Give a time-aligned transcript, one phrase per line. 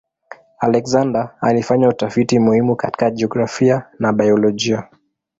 [0.59, 4.87] Alexander alifanya utafiti muhimu katika jiografia na biolojia.